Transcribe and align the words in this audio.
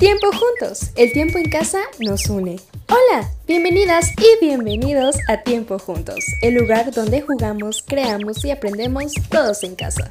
Tiempo 0.00 0.28
juntos, 0.32 0.92
el 0.96 1.12
tiempo 1.12 1.36
en 1.36 1.50
casa 1.50 1.80
nos 1.98 2.30
une. 2.30 2.56
Hola, 2.88 3.30
bienvenidas 3.46 4.12
y 4.16 4.42
bienvenidos 4.42 5.18
a 5.28 5.42
Tiempo 5.42 5.78
juntos, 5.78 6.24
el 6.40 6.54
lugar 6.54 6.90
donde 6.90 7.20
jugamos, 7.20 7.84
creamos 7.86 8.42
y 8.46 8.50
aprendemos 8.50 9.12
todos 9.28 9.62
en 9.62 9.76
casa. 9.76 10.08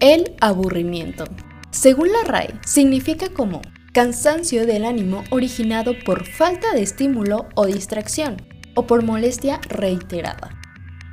El 0.00 0.36
aburrimiento. 0.42 1.24
Según 1.70 2.12
la 2.12 2.22
RAE, 2.24 2.52
significa 2.66 3.30
como 3.30 3.62
cansancio 3.94 4.66
del 4.66 4.84
ánimo 4.84 5.24
originado 5.30 5.94
por 6.04 6.26
falta 6.26 6.74
de 6.74 6.82
estímulo 6.82 7.46
o 7.54 7.64
distracción, 7.64 8.36
o 8.74 8.86
por 8.86 9.02
molestia 9.02 9.58
reiterada. 9.70 10.55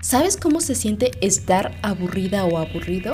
¿Sabes 0.04 0.36
cómo 0.36 0.60
se 0.60 0.76
siente 0.76 1.12
estar 1.22 1.80
aburrida 1.82 2.44
o 2.44 2.58
aburrido? 2.58 3.14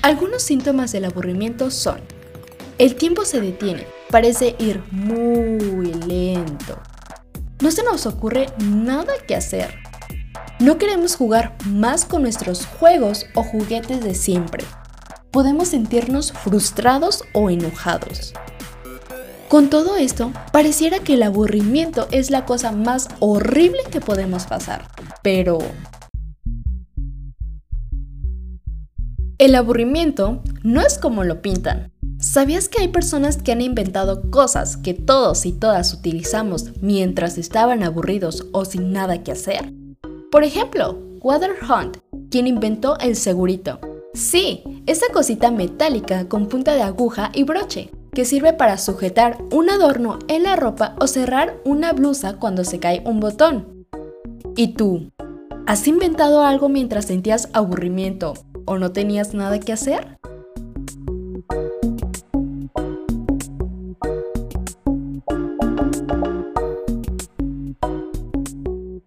Algunos 0.00 0.42
síntomas 0.42 0.90
del 0.90 1.04
aburrimiento 1.04 1.70
son, 1.70 2.00
el 2.78 2.94
tiempo 2.94 3.26
se 3.26 3.42
detiene, 3.42 3.86
parece 4.10 4.56
ir 4.58 4.82
muy 4.90 5.92
lento. 6.06 6.80
No 7.60 7.70
se 7.70 7.82
nos 7.82 8.06
ocurre 8.06 8.46
nada 8.64 9.12
que 9.28 9.36
hacer. 9.36 9.74
No 10.60 10.78
queremos 10.78 11.14
jugar 11.14 11.58
más 11.66 12.06
con 12.06 12.22
nuestros 12.22 12.64
juegos 12.64 13.26
o 13.34 13.42
juguetes 13.42 14.02
de 14.02 14.14
siempre. 14.14 14.64
Podemos 15.30 15.68
sentirnos 15.68 16.32
frustrados 16.32 17.24
o 17.34 17.50
enojados. 17.50 18.32
Con 19.48 19.70
todo 19.70 19.96
esto, 19.96 20.32
pareciera 20.52 21.00
que 21.00 21.14
el 21.14 21.22
aburrimiento 21.22 22.08
es 22.10 22.30
la 22.30 22.44
cosa 22.44 22.72
más 22.72 23.08
horrible 23.20 23.80
que 23.90 24.00
podemos 24.00 24.46
pasar. 24.46 24.88
Pero... 25.22 25.58
El 29.38 29.54
aburrimiento 29.54 30.42
no 30.62 30.82
es 30.82 30.98
como 30.98 31.24
lo 31.24 31.40
pintan. 31.42 31.92
¿Sabías 32.18 32.68
que 32.68 32.82
hay 32.82 32.88
personas 32.88 33.38
que 33.38 33.52
han 33.52 33.62
inventado 33.62 34.30
cosas 34.30 34.76
que 34.76 34.94
todos 34.94 35.46
y 35.46 35.52
todas 35.52 35.94
utilizamos 35.94 36.72
mientras 36.82 37.38
estaban 37.38 37.82
aburridos 37.82 38.46
o 38.52 38.64
sin 38.64 38.92
nada 38.92 39.22
que 39.22 39.32
hacer? 39.32 39.72
Por 40.30 40.44
ejemplo, 40.44 40.98
Water 41.22 41.52
Hunt, 41.62 41.96
quien 42.30 42.46
inventó 42.46 42.98
el 42.98 43.16
segurito. 43.16 43.80
Sí, 44.12 44.62
esa 44.86 45.06
cosita 45.12 45.50
metálica 45.50 46.28
con 46.28 46.46
punta 46.46 46.74
de 46.74 46.82
aguja 46.82 47.30
y 47.34 47.44
broche, 47.44 47.90
que 48.12 48.24
sirve 48.24 48.52
para 48.52 48.78
sujetar 48.78 49.38
un 49.52 49.70
adorno 49.70 50.18
en 50.28 50.42
la 50.44 50.56
ropa 50.56 50.96
o 51.00 51.06
cerrar 51.06 51.60
una 51.64 51.92
blusa 51.92 52.36
cuando 52.36 52.64
se 52.64 52.78
cae 52.80 53.02
un 53.04 53.20
botón. 53.20 53.86
¿Y 54.56 54.74
tú? 54.74 55.10
¿Has 55.66 55.86
inventado 55.86 56.42
algo 56.42 56.68
mientras 56.68 57.06
sentías 57.06 57.48
aburrimiento 57.52 58.34
o 58.64 58.78
no 58.78 58.92
tenías 58.92 59.34
nada 59.34 59.60
que 59.60 59.72
hacer? 59.72 60.19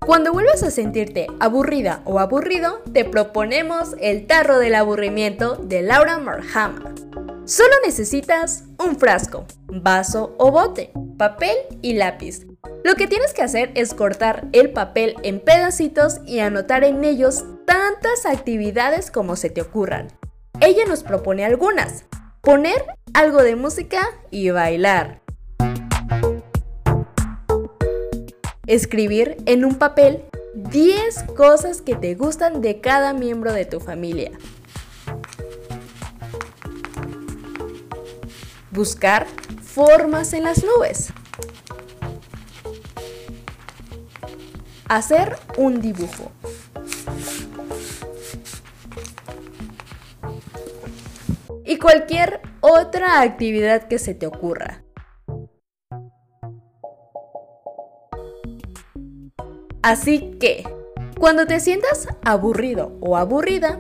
Cuando 0.06 0.34
vuelvas 0.34 0.64
a 0.64 0.72
sentirte 0.72 1.28
aburrida 1.40 2.02
o 2.04 2.20
aburrido, 2.20 2.82
te 2.92 3.06
proponemos 3.06 3.96
el 4.02 4.28
tarro 4.28 4.60
del 4.60 4.76
aburrimiento 4.76 5.56
de 5.56 5.82
Laura 5.82 6.18
Marhama. 6.18 6.94
Solo 7.46 7.74
necesitas 7.86 8.66
un 8.80 8.98
frasco, 8.98 9.46
vaso 9.68 10.36
o 10.38 10.52
bote, 10.52 10.92
papel 11.18 11.56
y 11.82 11.94
lápiz. 11.94 12.46
Lo 12.84 12.96
que 12.96 13.08
tienes 13.08 13.34
que 13.34 13.44
hacer 13.44 13.72
es 13.76 13.94
cortar 13.94 14.48
el 14.52 14.72
papel 14.72 15.16
en 15.24 15.40
pedacitos 15.40 16.20
y 16.26 16.40
anotar 16.40 16.84
en 16.84 17.06
ellos 17.06 17.46
tantas 17.66 18.26
actividades 18.26 19.10
como 19.10 19.38
se 19.38 19.50
te 19.50 19.62
ocurran. 19.62 20.10
Ella 20.60 20.84
nos 20.86 21.04
propone 21.04 21.46
algunas. 21.46 22.06
Poner 22.42 22.86
algo 23.14 23.42
de 23.42 23.56
música 23.56 24.10
y 24.32 24.50
bailar. 24.50 25.23
Escribir 28.66 29.36
en 29.46 29.66
un 29.66 29.76
papel 29.76 30.24
10 30.56 31.24
cosas 31.36 31.82
que 31.82 31.96
te 31.96 32.16
gustan 32.16 32.62
de 32.62 32.80
cada 32.80 33.12
miembro 33.12 33.52
de 33.52 33.66
tu 33.66 33.82
familia. 33.82 34.32
Buscar 38.72 39.28
formas 39.62 40.32
en 40.32 40.46
las 40.46 40.64
nubes. 40.64 41.12
Hacer 44.88 45.36
un 45.58 45.82
dibujo. 45.82 46.32
Y 51.66 51.80
cualquier 51.80 52.40
otra 52.62 53.20
actividad 53.20 53.90
que 53.90 54.00
se 54.00 54.14
te 54.14 54.26
ocurra. 54.26 54.84
Así 59.84 60.32
que, 60.40 60.64
cuando 61.20 61.46
te 61.46 61.60
sientas 61.60 62.08
aburrido 62.24 62.98
o 63.02 63.18
aburrida, 63.18 63.80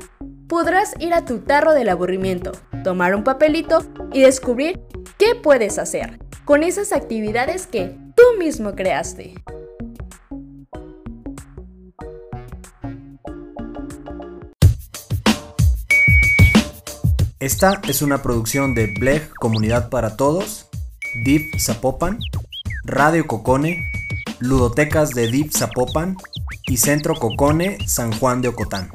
podrás 0.49 0.95
ir 0.99 1.13
a 1.13 1.23
tu 1.23 1.39
tarro 1.39 1.71
del 1.71 1.87
aburrimiento, 1.87 2.51
tomar 2.83 3.15
un 3.15 3.23
papelito 3.23 3.85
y 4.11 4.19
descubrir 4.19 4.81
qué 5.17 5.33
puedes 5.41 5.79
hacer 5.79 6.19
con 6.43 6.61
esas 6.61 6.91
actividades 6.91 7.67
que 7.67 7.97
tú 8.17 8.23
mismo 8.37 8.75
creaste. 8.75 9.33
Esta 17.39 17.79
es 17.87 18.01
una 18.01 18.21
producción 18.21 18.75
de 18.75 18.87
Bleg 18.99 19.33
Comunidad 19.35 19.89
para 19.89 20.17
Todos, 20.17 20.67
Deep 21.23 21.57
Zapopan, 21.61 22.19
Radio 22.83 23.25
Cocone 23.25 23.92
Ludotecas 24.43 25.11
de 25.11 25.31
Deep 25.31 25.53
Zapopan 25.53 26.17
y 26.67 26.75
Centro 26.75 27.15
Cocone 27.15 27.77
San 27.87 28.11
Juan 28.11 28.41
de 28.41 28.49
Ocotán. 28.49 28.89